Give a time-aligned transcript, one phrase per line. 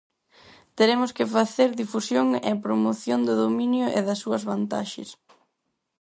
[0.77, 5.09] Teremos que facer difusión e promoción do dominio e das súa vantaxes.